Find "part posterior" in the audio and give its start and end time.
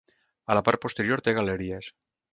0.69-1.23